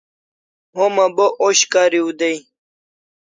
[0.75, 2.37] Homa bo osh kariu day